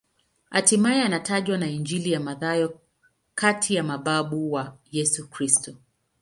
Hatimaye 0.49 1.01
anatajwa 1.03 1.57
na 1.57 1.67
Injili 1.67 2.11
ya 2.11 2.19
Mathayo 2.19 2.79
kati 3.35 3.75
ya 3.75 3.83
mababu 3.83 4.51
wa 4.51 4.77
Yesu 4.91 5.29
Kristo. 5.29 5.75